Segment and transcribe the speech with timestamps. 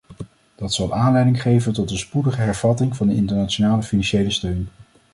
[0.55, 4.69] Dat zal aanleiding geven tot de spoedige hervatting van de internationale financiële steun.